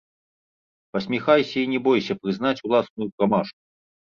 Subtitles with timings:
[0.95, 3.59] Пасміхайся і не бойся прызнаць уласную прамашку!